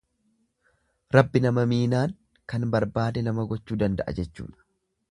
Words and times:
Rabbi 1.17 1.43
nama 1.47 1.67
miinaan 1.75 2.17
kan 2.55 2.67
barbaade 2.79 3.27
nama 3.31 3.47
gochuu 3.55 3.83
danda'a 3.85 4.21
jechuudha. 4.23 4.61